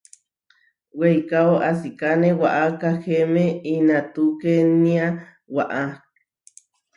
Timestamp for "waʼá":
2.41-2.65, 5.55-5.81